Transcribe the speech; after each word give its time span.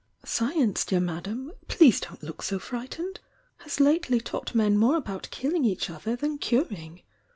Science, 0.25 0.83
dear 0.83 0.99
Madame— 0.99 1.51
please 1.67 1.99
don't 1.99 2.23
look 2.23 2.41
80 2.43 2.57
frightened— 2.57 3.19
haa 3.57 3.83
lately 3.83 4.19
taught 4.19 4.55
men 4.55 4.75
more 4.75 4.95
about 4.95 5.29
kiUing 5.31 5.63
each 5.63 5.91
other 5.91 6.15
than 6.15 6.39
curing! 6.39 7.03